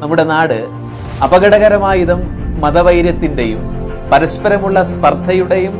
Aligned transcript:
നമ്മുടെ 0.00 0.24
നാട് 0.24 0.58
അപകടകരമായതും 1.22 2.20
മതവൈര്യത്തിന്റെയും 2.58 3.60
പരസ്പരമുള്ള 4.10 4.78
സ്പർദ്ധയുടെയും 4.82 5.74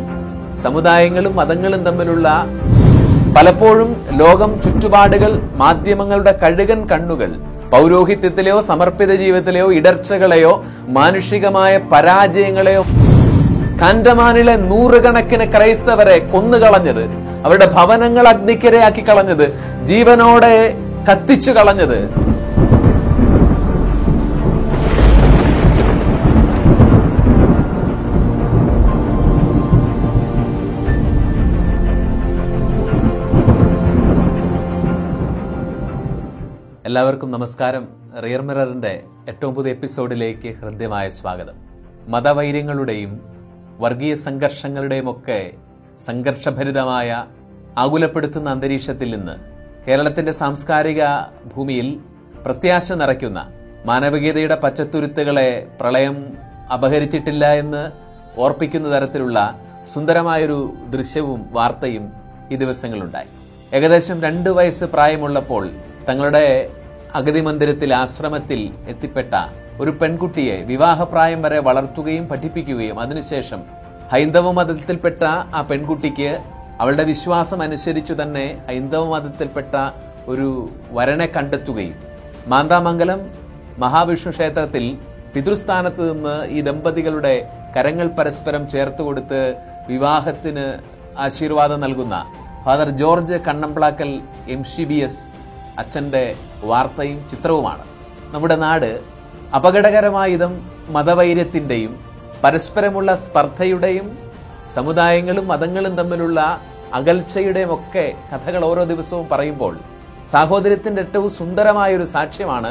സമുദായങ്ങളും 0.57 1.37
മതങ്ങളും 1.37 1.83
തമ്മിലുള്ള 1.85 2.29
പലപ്പോഴും 3.37 3.91
ലോകം 4.17 4.51
ചുറ്റുപാടുകൾ 4.61 5.33
മാധ്യമങ്ങളുടെ 5.57 6.33
കഴുകൻ 6.43 6.81
കണ്ണുകൾ 6.93 7.31
പൗരോഹിത്യത്തിലെയോ 7.71 8.59
സമർപ്പിത 8.61 9.13
ജീവിതത്തിലെയോ 9.15 9.67
ഇടർച്ചകളെയോ 9.73 10.53
മാനുഷികമായ 10.89 11.73
പരാജയങ്ങളെയോ 11.91 12.83
കാൻഡമാനിലെ 13.81 14.55
നൂറുകണക്കിന് 14.65 15.45
ക്രൈസ്തവരെ 15.51 16.17
കൊന്നുകളഞ്ഞത് 16.33 17.05
അവരുടെ 17.45 17.67
ഭവനങ്ങൾ 17.67 18.25
അഗ്നിക്കരയാക്കി 18.29 19.03
കളഞ്ഞത് 19.03 19.47
ജീവനോടെ 19.85 20.55
കത്തിച്ചു 21.09 21.51
കളഞ്ഞത് 21.51 21.99
എല്ലാവർക്കും 36.89 37.31
നമസ്കാരം. 37.35 37.85
റിയർ 38.25 38.43
മിററിന്റെ 38.49 38.93
ഏറ്റവും 39.31 39.53
പുതിയ 39.55 39.71
എപ്പിസോഡിലേക്ക് 39.77 40.51
ഹൃദ്യമായ 40.61 41.07
സ്വാഗതം. 41.17 41.57
മതവൈര്യങ്ങളുടെയും 42.09 43.13
വർഗീയ 43.83 44.13
സംഘർഷങ്ങളുടെയും 44.25 45.09
ഒക്കെ 45.11 45.39
സംഘർഷഭരിതമായ 46.07 47.09
ആകുലപ്പെടുത്തുന്ന 47.85 48.49
അന്തരീക്ഷത്തിൽ 48.51 49.11
നിന്ന് 49.17 49.35
കേരളത്തിന്റെ 49.87 50.33
സാംസ്കാരിക 50.33 51.03
ഭൂമിയിൽ 51.55 51.89
പ്രത്യാശ 52.47 52.93
നിറയ്ക്കുന്ന 52.93 53.43
മാനവികതയുടെ 53.91 54.59
പച്ചത്തുരുത്തുകളെ 54.65 55.51
പ്രളയം 55.81 56.17
അപഹരിച്ചിട്ടില്ല 56.77 57.53
എന്ന് 57.65 57.83
ഓർപ്പിക്കുന്ന 58.47 58.95
തരത്തിലുള്ള 58.97 59.39
സുന്ദരമായൊരു 59.95 60.59
ദൃശ്യവും 60.97 61.43
വാർത്തയും 61.59 62.07
ഈ 62.53 62.63
ദിവസങ്ങളുണ്ടായി 62.65 63.31
ഏകദേശം 63.73 64.19
രണ്ട് 64.29 64.51
വയസ്സ് 64.51 64.89
പ്രായമുള്ളപ്പോൾ 64.97 65.65
തങ്ങളുടെ 66.09 66.45
അഗതി 67.19 67.41
മന്ദിരത്തിൽ 67.41 67.91
ആശ്രമത്തിൽ 67.95 68.61
എത്തിപ്പെട്ട 68.93 69.33
ഒരു 69.81 69.93
പെൺകുട്ടിയെ 70.01 70.57
വിവാഹപ്രായം 70.69 71.41
വരെ 71.45 71.59
വളർത്തുകയും 71.67 72.25
പഠിപ്പിക്കുകയും 72.31 72.97
അതിനുശേഷം 72.99 73.61
ഹൈന്ദവ 74.13 74.51
മതത്തിൽപ്പെട്ട 74.53 75.23
ആ 75.55 75.61
പെൺകുട്ടിക്ക് 75.63 76.31
അവളുടെ 76.81 77.05
വിശ്വാസം 77.05 77.61
അനുസരിച്ചു 77.63 78.15
തന്നെ 78.21 78.45
ഹൈന്ദവ 78.69 79.05
മതത്തിൽപ്പെട്ട 79.13 79.75
ഒരു 80.29 80.49
വരനെ 80.91 81.27
കണ്ടെത്തുകയും 81.29 81.97
മാന്താമംഗലം 82.49 83.21
മഹാവിഷ്ണു 83.79 84.33
ക്ഷേത്രത്തിൽ 84.33 84.85
പിതൃസ്ഥാനത്ത് 85.35 86.05
നിന്ന് 86.11 86.37
ഈ 86.51 86.61
ദമ്പതികളുടെ 86.61 87.35
കരങ്ങൾ 87.77 88.09
പരസ്പരം 88.19 88.63
ചേർത്ത് 88.69 89.03
കൊടുത്ത് 89.03 89.41
വിവാഹത്തിന് 89.89 90.67
ആശീർവാദം 91.19 91.81
നൽകുന്ന 91.81 92.17
father 92.65 92.89
George 93.01 93.37
Kannamplackal 93.47 94.11
M 94.49 94.63
C 94.67 94.85
B 94.85 94.99
S 95.01 95.23
അച്ഛന്റെ 95.79 96.25
വാർത്തയും 96.63 97.19
ചിത്രവുമാണ്. 97.31 97.85
നമ്മുടെ 98.35 98.57
നാട് 98.65 98.91
അപകടകരമായതും 99.59 100.53
മതവൈര്യത്തിന്റെയും 100.91 101.93
പരസ്പരമുള്ള 102.45 103.11
സ്പർദ്ധയുടെയും 103.25 104.09
സമുദായങ്ങളും 104.69 105.47
മതങ്ങളും 105.49 105.95
തമ്മിലുള്ള 106.01 106.41
അകൽച്ചയുടെയും 106.95 107.71
ഒക്കെ 107.73 108.05
കഥകൾ 108.33 108.63
ഓരോ 108.65 108.83
ദിവസവും 108.85 109.27
പറയുമ്പോൾ 109.29 109.75
സാഹോദര്യത്തിന്റെ 110.25 111.03
ഏറ്റവും 111.03 111.31
സുന്ദരമായ 111.31 111.97
ഒരു 111.97 112.07
സാക്ഷ്യമാണ് 112.15 112.71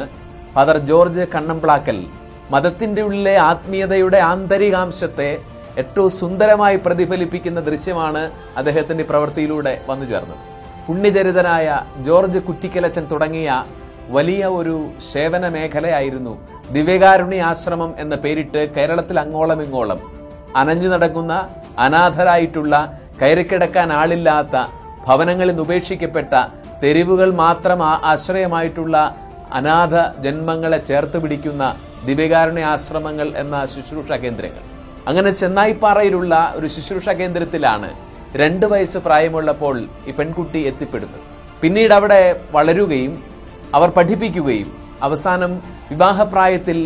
ഫാദർ 0.54 0.78
ജോർജ് 0.90 1.24
കണ്ണംപ്ലാക്കൽ 1.34 1.98
മതത്തിന്റെ 2.50 3.02
ഉള്ളിലെ 3.02 3.34
ആത്മീയതയുടെ 3.50 4.20
ആന്തരികാംശത്തെ 4.32 5.30
ഏറ്റവും 5.76 6.10
സുന്ദരമായി 6.10 6.76
പ്രതിഫലിപ്പിക്കുന്ന 6.76 7.60
ദൃശ്യമാണ് 7.60 8.22
അദ്ദേഹത്തിന്റെ 8.56 9.04
പ്രവൃത്തിയിലൂടെ 9.04 9.74
വന്നു 9.88 10.06
ചേർന്നത് 10.06 10.44
പുണ്യചരിതനായ 10.88 11.68
ജോർജ് 12.06 12.40
കുറ്റിക്കലച്ചൻ 12.46 13.04
തുടങ്ങിയ 13.10 13.48
വലിയ 14.10 14.42
ഒരു 14.58 14.76
സേവന 15.08 15.44
മേഖലയായിരുന്നു 15.56 16.32
ദിവ്യകാരുണ്യ 16.76 17.42
ആശ്രമം 17.48 17.90
എന്ന 17.98 18.14
പേരിട്ട് 18.16 18.60
കേരളത്തിൽ 18.76 19.16
അങ്ങോളം 19.24 19.60
ഇങ്ങോളം 19.62 20.00
അനഞ്ഞു 20.56 20.88
നടക്കുന്ന 20.88 21.34
അനാഥരായിട്ടുള്ള 21.78 22.74
കയറിക്കിടക്കാൻ 23.20 23.88
ആളില്ലാത്ത 23.92 24.56
ഭവനങ്ങളിൽ 25.06 25.52
നിന്ന് 25.52 25.64
ഉപേക്ഷിക്കപ്പെട്ട 25.66 26.32
തെരുവുകൾ 26.82 27.28
മാത്രം 27.44 27.80
ആശ്രയമായിട്ടുള്ള 28.12 28.96
അനാഥ 29.58 29.94
ജന്മങ്ങളെ 30.24 30.80
ചേർത്ത് 30.90 31.18
പിടിക്കുന്ന 31.22 31.64
ദിവ്യകാരുണ്യ 32.06 32.66
ആശ്രമങ്ങൾ 32.72 33.28
എന്ന 33.42 33.56
ശുശ്രൂഷ 33.74 34.10
കേന്ദ്രങ്ങൾ. 34.24 34.62
അങ്ങനെ 35.08 35.30
ചെന്നായിപ്പാറയിലുള്ള 35.40 36.34
ഒരു 36.58 36.68
ശുശ്രൂഷ 36.74 37.08
കേന്ദ്രത്തിലാണ് 37.20 37.88
രണ്ട് 38.36 38.66
വയസ്സ് 38.66 38.98
പ്രായമുള്ളപ്പോൾ 38.98 39.76
ഈ 40.08 40.12
പെൺകുട്ടി 40.12 40.60
എത്തിപ്പെടുന്നു. 40.70 41.18
പിന്നീട് 41.62 41.94
അവിടെ 41.94 42.40
വളരുകയും 42.50 43.22
അവർ 43.74 43.88
പഠിപ്പിക്കുകയും 43.88 44.68
അവസാനം 45.02 45.62
വിവാഹപ്രായത്തിൽ 45.90 46.78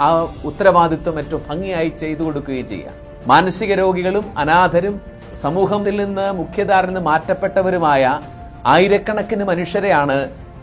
ആ 0.00 0.08
ഉത്തരവാദിത്വം 0.44 1.18
ഏറ്റവും 1.18 1.42
ഭംഗിയായി 1.48 1.88
ചെയ്തു 2.02 2.22
കൊടുക്കുകയും 2.22 2.66
ചെയ്യാം. 2.66 2.94
മാനസിക 3.26 3.74
രോഗികളും 3.74 4.24
അനാഥരും 4.38 5.00
സമൂഹത്തിൽ 5.34 5.96
നിന്ന് 6.04 6.26
മുഖ്യധാരയിൽ 6.40 6.86
നിന്ന് 6.86 7.00
മാറ്റപ്പെട്ടവരുമായ 7.00 8.20
ആയിരക്കണക്കിന് 8.66 9.44
മനുഷ്യരെയാണ് 9.44 10.18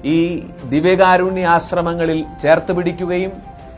ഈ 0.06 0.18
ദിവ്യകാരുണ്യ 0.74 1.46
ആശ്രമങ്ങളിൽ 1.46 2.26
ചേർത്ത് 2.44 2.72
പിടിക്കുകയും 2.78 3.32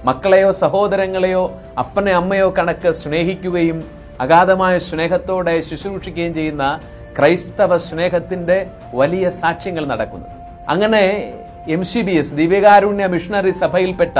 മക്കളെയോ 0.05 0.51
സഹോദരങ്ങളെയോ 0.51 1.43
അപ്പനെ 1.77 2.11
അമ്മയോ 2.11 2.53
കണക്ക് 2.57 2.91
സ്നേഹിക്കുകയും 2.91 4.02
അഗാധമായ 4.19 4.77
സ്നേഹത്തോടെ 4.77 5.61
ശുശ്രൂഷിക്കുകയും 5.61 6.33
ചെയ്യുന്ന 6.33 6.79
ക്രൈസ്തവ 7.17 7.77
സ്നേഹത്തിന്റെ 7.77 8.67
വലിയ 8.93 9.29
സാക്ഷ്യങ്ങൾ 9.29 9.85
നടക്കുന്നു. 9.85 10.27
അങ്ങനെ 10.67 11.33
എം 11.67 11.83
സി 11.83 12.01
ബി 12.01 12.11
എസ് 12.11 12.35
ദിവ്യകാരുണ്യ 12.35 13.07
മിഷണറി 13.07 13.51
സഭയിൽപ്പെട്ട 13.51 14.17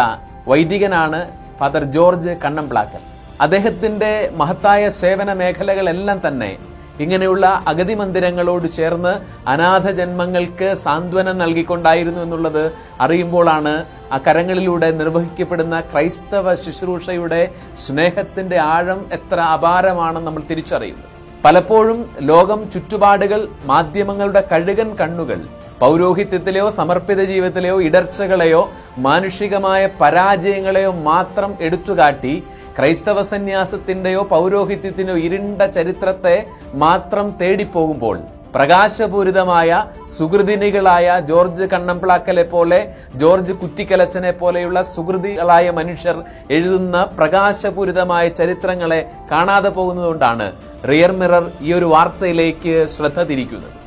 വൈദികനാണ് 0.48 1.34
ഫാദർ 1.60 1.84
ജോർജ് 1.84 2.38
കണ്ണംപ്ലാക്കൽ 2.44 3.02
അദ്ദേഹത്തിന്റെ 3.42 4.30
മഹത്തായ 4.36 4.90
സേവന 4.90 5.34
മേഖലകളെല്ലാം 5.34 6.22
തന്നെ 6.28 6.58
ഇങ്ങനെയുള്ള 7.00 7.46
അഗതി 7.68 7.96
മന്ദിരങ്ങളോട് 7.96 8.68
ചേർന്ന് 8.72 9.14
അനാഥ 9.48 9.88
ജന്മങ്ങൾക്ക് 9.92 10.68
സാന്ത്വനം 10.76 11.38
നൽകിക്കൊണ്ടായിരുന്നു 11.38 12.22
എന്നുള്ളത് 12.22 12.64
അറിയുമ്പോഴാണ് 13.02 13.74
ആ 14.12 14.18
കരങ്ങളിലൂടെ 14.18 14.90
നിർവഹിക്കപ്പെടുന്ന 14.92 15.80
ക്രൈസ്തവ 15.92 16.54
ശുശ്രൂഷയുടെ 16.56 17.42
സ്നേഹത്തിന്റെ 17.78 18.60
ആഴം 18.68 19.02
എത്ര 19.12 19.40
അപാരമാണെന്ന് 19.54 20.28
നമ്മൾ 20.28 20.44
തിരിച്ചറിയുന്നത് 20.44 21.10
പലപ്പോഴും 21.46 22.00
ലോകം 22.22 22.60
ചുറ്റുപാടുകൾ 22.70 23.42
മാധ്യമങ്ങളുടെ 23.66 24.42
കഴുകൻ 24.52 24.90
കണ്ണുകൾ 24.96 25.40
പൗരോഹിത്യത്തിലെയോ 25.82 26.68
സമർപ്പിത 26.70 27.22
ജീവിതത്തിലെയോ 27.24 27.78
ഇടർച്ചകളെയോ 27.82 28.62
മാനുഷികമായ 29.00 29.82
പരാജയങ്ങളെയോ 30.02 30.92
മാത്രം 31.10 31.52
എടുത്തുകാട്ടി 31.62 32.36
ക്രൈസ്തവ 32.78 33.22
സന്യാസത്തിന്റെയോ 33.32 34.22
പൗരോഹിത്യത്തിന്റെയോ 34.30 35.18
ഇരുണ്ട 35.28 35.62
ചരിത്രത്തെ 35.78 36.38
മാത്രം 36.76 37.28
തേടിപ്പോകുമ്പോൾ 37.42 38.18
പ്രകാശപൂരിതമായ 38.56 39.70
സുഹൃതിനികളായ 40.18 41.06
ജോർജ് 41.30 41.66
കണ്ണംപ്ലാക്കലെ 41.66 42.44
പോലെ 42.44 42.80
ജോർജ് 43.16 43.54
കുറ്റിക്കലച്ചനെ 43.54 44.32
പോലെയുള്ള 44.32 44.82
സുഹൃതികളായ 44.84 45.70
മനുഷ്യർ 45.72 46.18
എഴുതുന്ന 46.50 47.04
പ്രകാശപൂരിതമായ 47.20 48.28
ചരിത്രങ്ങളെ 48.40 49.02
കാണാതെ 49.32 49.70
പോകുന്നതുകൊണ്ടാണ് 49.70 50.50
റിയർ 50.90 51.12
മിറർ 51.12 51.46
ഈ 51.62 51.72
ഒരു 51.74 51.86
വാർത്തയിലേക്ക് 51.86 52.76
ശ്രദ്ധ 52.88 53.22
തിരിക്കുന്നത്. 53.22 53.83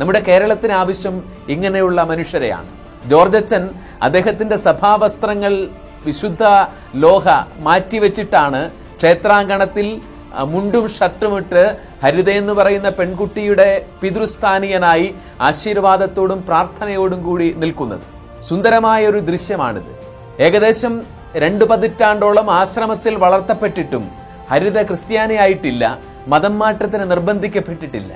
നമ്മുടെ 0.00 0.20
കേരളത്തിന് 0.28 0.74
ആവശ്യം 0.82 1.16
ഇങ്ങനെയുള്ള 1.48 2.02
മനുഷ്യരെയാണ്. 2.02 2.70
ജോർജച്ചൻ 3.10 3.62
അദ്ദേഹത്തിന്റെ 4.02 4.56
സഭാവസ്ത്രങ്ങൾ 4.56 5.54
വിശുദ്ധ 6.06 6.44
ലോഹ 6.94 7.28
മാറ്റിവെച്ചിട്ടാണ് 7.66 8.60
ക്ഷേത്രാങ്കണത്തിൽ 8.98 9.86
മുണ്ടും 10.52 10.88
ഷർട്ടുമിട്ട് 10.88 11.62
ഹരിത 12.02 12.30
എന്ന് 12.30 12.52
പറയുന്ന 12.52 12.88
പെൺകുട്ടിയുടെ 12.88 13.68
പിതൃസ്ഥാനീയനായി 14.02 15.14
ആശീർവാദത്തോടും 15.40 16.40
പ്രാർത്ഥനയോടും 16.48 17.20
കൂടി 17.24 17.48
നിൽക്കുന്നത്. 17.62 18.04
സുന്ദരമായ 18.48 19.06
ഒരു 19.06 19.18
ദൃശ്യമാണിത്. 19.18 19.92
ഏകദേശം 20.40 20.94
രണ്ട് 21.44 21.64
പതിറ്റാണ്ടോളം 21.70 22.50
ആശ്രമത്തിൽ 22.50 23.14
വളർത്തപ്പെട്ടിട്ടും 23.14 24.04
ഹരിത 24.50 24.78
ക്രിസ്ത്യാനിയായിട്ടില്ല 24.82 25.84
മതം 26.32 26.58
മാറ്റത്തിന് 26.58 27.10
നിർബന്ധിക്കപ്പെട്ടിട്ടില്ല. 27.10 28.12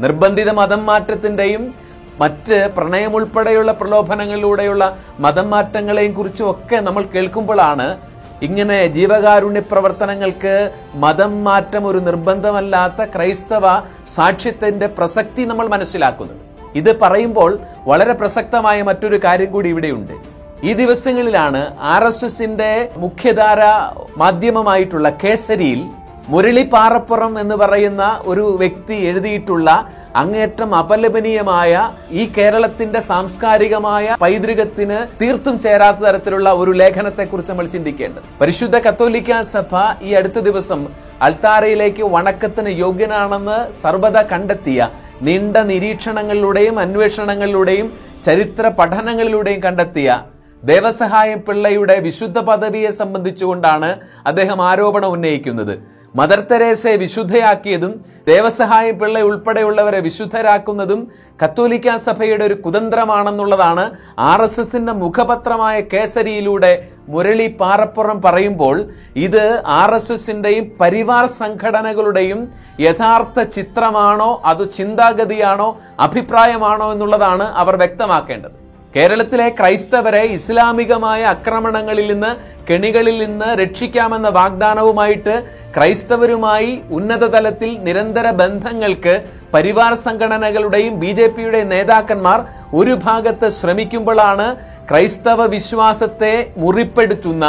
നിർബന്ധിത 0.00 0.50
മതം 0.50 0.86
മാറ്റത്തിന്റെയും 0.86 1.74
മറ്റ് 2.20 2.70
പ്രണയമുൾപ്പെടെയുള്ള 2.76 3.72
പ്രലോഭനങ്ങളിലൂടെയുള്ള 3.72 4.98
മതം 5.20 5.50
മാറ്റങ്ങളെയും 5.50 6.14
കുറിച്ചും 6.14 6.50
ഒക്കെ 6.50 6.76
നമ്മൾ 6.76 7.02
കേൾക്കുമ്പോഴാണ് 7.14 7.98
ഇങ്ങനെ 8.42 8.86
ജീവകാരുണ്യ 8.86 9.60
പ്രവർത്തനങ്ങൾക്ക് 9.60 10.54
മതം 10.94 11.44
മാറ്റം 11.44 11.86
ഒരു 11.86 11.98
നിർബന്ധമല്ലാത്ത 11.98 13.04
ക്രൈസ്തവ 13.04 13.66
സാക്ഷ്യത്തിന്റെ 14.06 14.86
പ്രസക്തി 14.86 15.44
നമ്മൾ 15.44 15.68
മനസ്സിലാക്കുന്നത്. 15.68 16.36
ഇത് 16.74 17.00
പറയുമ്പോൾ 17.00 17.58
വളരെ 17.86 18.12
പ്രസക്തമായ 18.12 18.82
മറ്റൊരു 18.82 19.20
കാര്യം 19.24 19.52
കൂടി 19.52 19.68
ഇവിടെയുണ്ട്. 19.68 20.12
ഈ 20.64 20.72
ദിവസങ്ങളിലാണ് 20.72 21.76
ആർ 21.80 22.04
എസ് 22.04 22.24
എസിന്റെ 22.24 22.90
മുഖ്യധാര 22.96 23.60
മാധ്യമമായിട്ടുള്ള 24.16 25.08
കേസരിയിൽ 25.24 25.80
മുരളി 26.32 26.62
പാറപ്പുറം 26.72 27.32
എന്ന് 27.42 27.56
പറയുന്ന 27.60 28.04
ഒരു 28.30 28.44
വ്യക്തി 28.62 28.96
എഴുതിയിട്ടുള്ള 29.08 29.68
അങ്ങേറ്റം 30.22 30.70
അപലപനീയമായ 30.80 31.72
ഈ 32.20 32.22
കേരളത്തിന്റെ 32.36 33.00
സാംസ്കാരികമായ 33.10 34.16
പൈതൃകത്തിന് 34.24 34.98
തീർത്തും 35.20 35.56
ചേരാത്ത 35.64 36.00
തരത്തിലുള്ള 36.06 36.50
ഒരു 36.62 36.72
ലേഖനത്തെക്കുറിച്ച് 36.80 37.52
നമ്മൾ 37.52 37.66
ചിന്തിക്കേണ്ടത്. 37.74 38.26
പരിശുദ്ധ 38.40 38.76
കത്തോലിക്ക 38.86 39.40
സഭ 39.54 39.72
ഈ 40.08 40.12
അടുത്ത 40.20 40.38
ദിവസം 40.48 40.80
അൾത്താരയിലേക്ക് 41.26 42.04
വണക്കത്തിന് 42.14 42.72
യോഗ്യനാണെന്ന് 42.84 43.58
സർവത 43.82 44.18
കണ്ടെത്തിയ 44.32 44.88
നീണ്ട 45.26 45.56
നിരീക്ഷണങ്ങളിലൂടെയും 45.72 46.76
അന്വേഷണങ്ങളിലൂടെയും 46.86 47.86
ചരിത്ര 48.26 48.66
പഠനങ്ങളിലൂടെയും 48.78 49.60
കണ്ടെത്തിയ 49.66 50.08
ദേവസഹായ 50.62 51.30
പിള്ളയുടെ 51.46 51.94
വിശുദ്ധ 52.06 52.38
പദവിയെ 52.48 52.90
സംബന്ധിച്ചുകൊണ്ടാണ് 53.00 53.90
അദ്ദേഹം 54.30 54.58
ആരോപണം 54.70 55.12
ഉന്നയിക്കുന്നത്. 55.16 55.74
മദർ 56.18 56.40
തെരേസയെ 56.50 56.96
വിശുദ്ധയാക്കിയതും 57.02 57.92
ദേവസഹായ 58.26 58.86
പിള്ള 59.00 59.16
ഉൾപ്പെടെയുള്ളവരെ 59.28 60.00
വിശുദ്ധരാക്കുന്നതും 60.06 61.00
കത്തോലിക്ക 61.42 61.96
സഭയുടെ 62.04 62.44
ഒരു 62.44 62.56
കുതന്ത്രമാണെന്നുള്ളതാണ് 62.64 63.84
ആർ 64.30 64.42
എസ് 64.44 64.60
എസിന്റെ 64.62 64.94
മുഖപത്രമായ 65.02 65.76
കേസരിയിലൂടെ 65.92 66.72
മുരളി 67.08 67.48
പാറപ്പുറം 67.60 68.20
പറയുമ്പോൾ 68.26 68.76
ഇത് 69.26 69.44
ആർ 69.80 69.92
എസ് 69.94 70.14
എസിന്റെയും 70.16 70.66
പരിവാർ 70.80 71.26
സംഘടനകളുടെയും 71.40 72.42
യഥാർത്ഥ 72.80 73.40
ചിത്രമാണോ 73.56 74.30
അത് 74.52 74.64
ചിന്താഗതിയാണോ 74.78 75.68
അഭിപ്രായമാണോ 76.06 76.88
എന്നുള്ളതാണ് 76.94 77.48
അവർ 77.62 77.76
വ്യക്തമാക്കേണ്ടത്. 77.84 78.56
കേരളത്തിലെ 78.94 79.46
ക്രൈസ്തവരെ 79.58 80.20
ഇസ്ലാമികമായ 80.36 81.22
ആക്രമണങ്ങളിൽ 81.32 82.06
നിന്ന് 82.12 82.30
കെണികളിൽ 82.66 83.16
നിന്ന് 83.22 83.48
രക്ഷിക്കാമെന്ന 83.60 84.28
വാഗ്ദാനവുമായിട്ട് 84.36 85.34
ക്രൈസ്തവരുമായി 85.76 86.70
ഉന്നത 86.90 87.24
തലത്തിൽ 87.34 87.70
നിരന്തര 87.86 88.26
ബന്ധങ്ങൾക്ക് 88.40 89.14
പരിവാർ 89.54 89.92
സംഘടനകളുടെയും 90.02 90.94
ബി 90.98 91.10
ജെ 91.18 91.26
പിയുടെ 91.28 91.60
നേതാക്കന്മാർ 91.66 92.38
ഒരു 92.74 92.94
ഭാഗത്ത് 93.04 93.48
ശ്രമിക്കുമ്പോഴാണ് 93.58 94.46
ക്രൈസ്തവ 94.90 95.46
വിശ്വാസത്തെ 95.52 96.34
മുറിപ്പെടുത്തുന്ന 96.56 97.46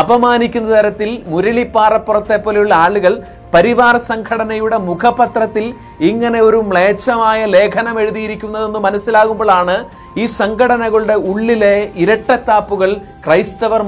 അപമാനിക്കുന്ന 0.00 0.68
തരത്തിൽ 0.70 1.10
മുരളിപ്പാറപ്പുറത്തെ 1.26 2.36
പോലെയുള്ള 2.38 2.72
ആളുകൾ 2.76 3.12
പരിവാർ 3.54 3.94
സംഘടനയുടെ 4.06 4.78
മുഖപത്രത്തിൽ 4.86 5.64
ഇങ്ങനെ 6.08 6.38
ഒരു 6.40 6.58
മ്ലേച്ഛമായ 6.62 7.40
ലേഖനം 7.46 7.96
എഴുതിയിരിക്കുന്നതെന്ന് 8.00 8.80
മനസ്സിലാകുമ്പോഴാണ് 8.80 9.76
ഈ 10.16 10.24
സംഘടനകളുടെ 10.34 11.16
ഉള്ളിലെ 11.30 11.74
ഇരട്ടത്താപ്പുകൾ 12.02 12.90
ക്രൈസ്തവർ 13.24 13.82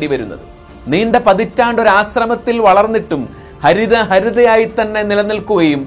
മനസ്സിലാക്കേണ്ടി 0.00 0.08
വരുന്നത്. 0.08 0.44
നീണ്ട 0.90 1.16
പതിറ്റാണ്ട് 1.28 1.80
ഒരു 1.82 1.90
ആശ്രമത്തിൽ 2.00 2.56
വളർന്നിട്ടും 2.68 3.22
ഹരിത 3.64 3.94
ഹരിതയായി 4.10 4.66
തന്നെ 4.72 5.02
നിലനിൽക്കുകയും 5.10 5.82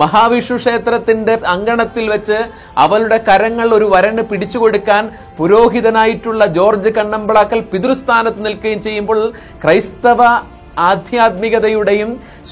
മഹാവിഷ്ണു 0.00 0.56
ക്ഷേത്രത്തിന്റെ 0.58 1.34
അങ്കണത്തിൽ 1.52 2.04
വെച്ച് 2.12 2.38
അവളുടെ 2.82 3.18
കരങ്ങൾ 3.28 3.68
ഒരു 3.76 3.86
വരണ് 3.94 4.22
പിടിച്ചുകൊടുക്കാൻ 4.30 5.02
പുരോഹിതനായിട്ടുള്ള 5.38 6.42
ജോർജ് 6.58 6.90
കണ്ണമ്പളാക്കൽ 6.98 7.60
പിതൃസ്ഥാനത്ത് 7.72 8.40
നിൽക്കുകയും 8.46 8.80
ചെയ്യുമ്പോൾ 8.86 9.20
ക്രൈസ്തവ 9.64 10.20
ആധ്യാത്മികതയുടെയും 10.86 12.10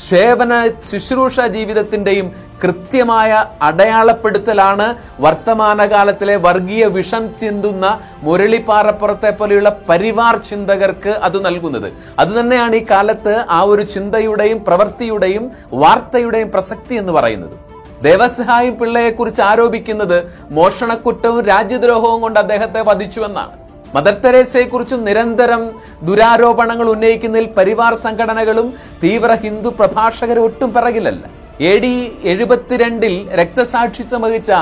സേവന 0.08 0.52
ശുശ്രൂഷ 0.90 1.40
ജീവിതത്തിന്റെയും 1.40 2.28
കൃത്യമായ 2.62 3.44
അടയാളപ്പെടുത്തലാണ് 3.62 4.87
വർത്തമാനകാലത്തിലെ 5.20 6.37
വർഗീയ 6.37 6.84
വിഷം 6.87 7.25
ചിന്തുന്ന 7.40 7.87
മുരളിപ്പാറപ്പുറത്തെ 8.23 9.31
പോലെയുള്ള 9.31 9.70
പരിവാർ 9.88 10.37
ചിന്തകർക്ക് 10.50 11.08
അത് 11.08 11.46
നൽകുന്നത്. 11.46 11.93
അതുതന്നെയാണ് 12.19 12.76
ഈ 12.76 12.84
കാലത്ത് 12.90 13.44
ആ 13.50 13.61
ഒരു 13.62 13.82
ചിന്തയുടെയും 13.82 14.64
പ്രവൃത്തിയുടെയും 14.64 15.50
വാർത്തയുടെയും 15.72 16.50
പ്രസക്തി 16.50 16.94
എന്ന് 16.94 17.12
പറയുന്നത്. 17.12 17.56
ദേവസഹായി 18.02 18.70
പിള്ളയെ 18.70 19.11
കുറിച്ച് 19.11 19.43
ആരോപിക്കുന്നത് 19.43 20.19
മോഷണക്കുറ്റവും 20.50 21.44
രാജ്യദ്രോഹവും 21.46 22.20
കൊണ്ട് 22.20 22.40
അദ്ദേഹത്തെ 22.40 22.81
വധിച്ചുവെന്നാണ് 22.88 23.65
മദർ 23.94 24.14
തെരേസയെക്കുറിച്ച് 24.24 24.96
നിരന്തരം 25.06 25.62
ദുരാരോപണങ്ങൾ 26.08 26.86
ഉന്നയിക്കുന്നതിൽ 26.94 27.46
പരിവാർ 27.58 27.94
സംഘടനകളും 28.04 28.68
തീവ്ര 29.02 29.32
ഹിന്ദു 29.44 29.70
പ്രഭാഷകരും 29.78 30.44
ഒട്ടും 30.48 30.70
പിറകിലല്ല. 30.74 31.22
എ 31.70 31.72
ഡി 31.82 31.94
എഴുപത്തിരണ്ടിൽ 32.32 33.14
രക്തസാക്ഷിത്വം 33.40 34.22
വഹിച്ച 34.24 34.52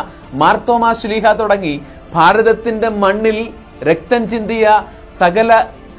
മാർത്തോമാ 0.43 0.91
ശുലീഹ 1.01 1.33
തുടങ്ങി 1.41 1.75
ഭാരതത്തിന്റെ 2.15 2.89
മണ്ണിൽ 3.05 3.39
രക്തം 3.89 4.23
ചിന്തിയ 4.33 4.67
സകല 5.21 5.51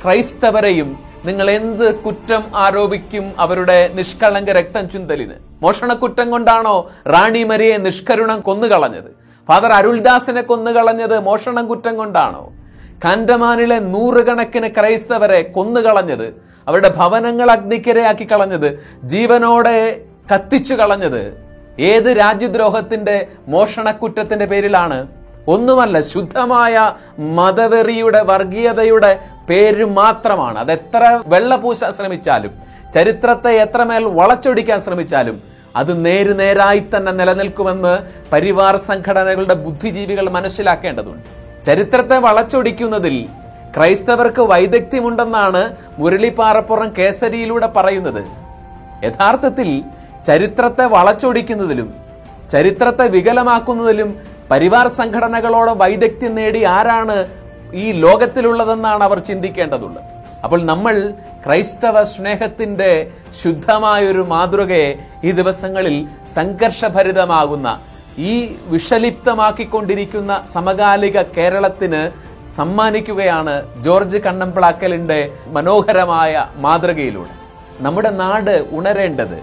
ക്രൈസ്തവരെയും 0.04 0.90
നിങ്ങൾ 1.26 1.48
എന്ത് 1.52 1.88
കുറ്റം 2.06 2.44
ആരോപിക്കും 2.64 3.26
അവരുടെ 3.44 3.78
നിഷ്കളങ്ക 3.98 4.50
രക്തം 4.60 4.84
ചുന്തലിന്? 4.90 5.36
മോഷണക്കുറ്റം 5.64 6.28
കൊണ്ടാണോ 6.34 6.76
റാണി 7.14 7.44
മരിയെ 7.50 7.78
നിഷ്കരുണം 7.88 8.40
കൊന്നുകളഞ്ഞത്? 8.48 9.10
ഫാദർ 9.50 9.72
അരുൾദാസിനെ 9.80 10.42
കൊന്നുകളഞ്ഞത് 10.42 11.18
മോഷണം 11.30 11.66
കുറ്റം 11.68 11.98
കൊണ്ടാണോ? 11.98 12.44
കാൻഡമാനിലെ 13.04 13.80
നൂറുകണക്കിന് 13.80 14.68
ക്രൈസ്തവരെ 14.68 15.42
കൊന്നുകളഞ്ഞത് 15.56 16.28
അവരുടെ 16.68 16.90
ഭവനങ്ങൾ 16.98 17.52
അഗ്നിക്കരയാക്കി 17.52 18.26
കളഞ്ഞത് 18.32 18.70
ജീവനോടെ 19.04 20.02
കത്തിച്ചു 20.32 20.74
കളഞ്ഞത് 20.74 21.22
ഏത് 21.80 22.10
രാജ്യദ്രോഹത്തിന്റെ 22.18 23.28
മോഷണക്കുറ്റത്തിന്റെ 23.48 24.46
പേരിലാണ്? 24.46 25.08
ഒന്നുമല്ല 25.48 26.02
ശുദ്ധമായ 26.02 26.76
മതവെറിയുടെ 27.20 28.22
വർഗീയതയുടെ 28.24 29.12
പേര് 29.50 29.86
മാത്രമാണ്. 29.86 30.58
അത് 30.60 30.72
എത്ര 30.72 31.22
വെള്ളപൂശാൻ 31.28 31.92
ശ്രമിച്ചാലും 31.92 32.54
ചരിത്രത്തെ 32.94 33.52
എത്രമേൽ 33.66 34.04
വളച്ചൊടിക്കാൻ 34.20 34.80
ശ്രമിച്ചാലും 34.80 35.38
അത് 35.76 36.06
നേര് 36.06 36.40
നേരായി 36.40 36.82
തന്നെ 36.96 37.12
നിലനിൽക്കുമെന്ന് 37.12 37.94
പരിവാർ 38.34 38.76
സംഘടനകളുടെ 38.90 39.54
ബുദ്ധിജീവികൾ 39.54 40.30
മനസ്സിലാക്കേണ്ടതുണ്ട്. 40.30 41.45
ചരിത്രത്തെ 41.66 42.18
വളച്ചൊടിക്കുന്നതിൽ 42.28 43.16
ക്രൈസ്തവർക്ക് 43.76 44.44
വൈദഗ്ധ്യമുണ്ടെന്നാണ് 44.52 45.62
മുരളിപ്പാറപ്പുറം 46.00 46.90
കേസരിയിലൂടെ 46.98 47.68
പറയുന്നത്. 47.78 48.22
യഥാർത്ഥത്തിൽ 49.08 49.70
ചരിത്രത്തെ 50.28 50.86
വളച്ചൊടിക്കുന്നതിലും 50.96 51.90
ചരിത്രത്തെ 52.54 53.06
വികലമാക്കുന്നതിലും 53.16 54.10
പരിവാർ 54.52 54.86
സംഘടനകളോട് 55.00 55.72
വൈദഗ്ധ്യം 55.82 56.34
നേടി 56.40 56.62
ആരാണ് 56.78 57.18
ഈ 57.84 57.86
ലോകത്തിലുള്ളതെന്നാണ് 58.04 59.04
അവർ 59.04 59.20
ചിന്തിക്കേണ്ടതുള്ളത് 59.30 60.02
അപ്പോൾ 60.44 60.60
നമ്മൾ 60.66 60.96
ക്രൈസ്തവ 61.46 62.04
സ്നേഹത്തിന്റെ 62.14 62.92
ശുദ്ധമായൊരു 63.42 64.24
മാതൃകയെ 64.34 64.90
ഈ 65.24 65.32
ദിവസങ്ങളിൽ 65.32 65.96
സംഘർഷഭരിതമാകുന്ന 66.36 67.70
ഈ 68.18 68.56
വിഷലിപ്തമാക്കിക്കൊണ്ടിരിക്കുന്ന 68.68 70.44
സമകാലിക 70.44 71.22
കേരളത്തിന് 71.22 72.12
സമ്മാനിക്കുകയാണ് 72.48 73.54
ജോർജ് 73.82 74.18
കണ്ണമ്പിളാക്കലിന്റെ 74.18 75.32
മനോഹരമായ 75.48 76.48
മാതൃകയിലൂടെ. 76.56 77.34
നമ്മുടെ 77.80 78.10
നാട് 78.10 78.66
ഉണരേണ്ടത് 78.72 79.38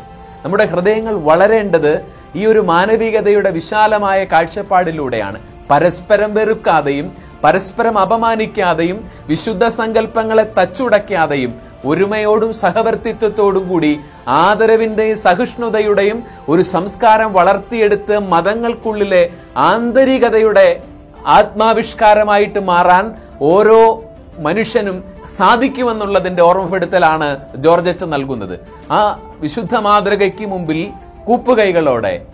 നമ്മുടെ 0.44 0.64
ഹൃദയങ്ങൾ 0.64 1.14
വളരേണ്ടത് 1.14 2.06
ഈ 2.36 2.46
ഒരു 2.46 2.58
മാനവികതയുടെ 2.58 3.50
വിശാലമായ 3.50 4.24
കാഴ്ചപ്പാടിലൂടെയാണ്. 4.24 5.40
പരസ്പരം 5.70 6.34
വെറുക്കാതെയും 6.34 7.12
പരസ്പരം 7.44 7.98
അപമാനിക്കാതെയും 7.98 9.10
വിശുദ്ധ 9.26 9.66
സങ്കല്പങ്ങളെ 9.66 10.52
തച്ചുടയ്ക്കാതെയും 10.58 11.71
ഒരുമയോടും 11.84 12.52
സഹവർത്തിത്വത്തോടും 12.52 13.68
കൂടി 13.68 14.00
ആദരവിന്റെയും 14.28 15.16
സഹിഷ്ണുതയുടെയും 15.16 16.24
ഒരു 16.48 16.62
സംസ്കാരം 16.62 17.32
വളർത്തിയെടുത്ത് 17.32 18.18
മതങ്ങൾക്കുള്ളിലെ 18.18 19.30
ആന്തരികതയുടെ 19.56 20.82
ആത്മാവിഷ്കാരമായിട്ട് 21.26 22.58
മാറാൻ 22.58 23.14
ഓരോ 23.40 24.04
മനുഷ്യനും 24.38 25.04
സാധിക്കുമെന്നുള്ളതിന്റെ 25.36 26.42
ഓർമ്മപ്പെടുത്തലാണ് 26.42 27.36
ജോർജ് 27.56 27.88
അച്ഛൻ 27.88 28.10
നൽകുന്നത്. 28.10 28.60
ആ 28.90 29.20
വിശുദ്ധ 29.38 29.76
മാതൃകയ്ക്ക് 29.76 30.46
മുമ്പിൽ 30.46 30.90
കൂപ്പുകൈകളോടെ 31.26 32.26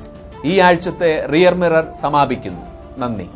ഈ 0.44 0.58
ആഴ്ചത്തെ 0.58 1.26
റിയർ 1.32 1.54
മിറർ 1.54 1.92
സമാപിക്കുന്നു. 1.92 2.60
നന്ദി. 2.98 3.30